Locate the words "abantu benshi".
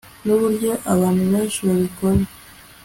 0.93-1.59